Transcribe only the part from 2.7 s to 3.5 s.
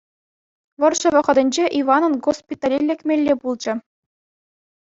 лекмелле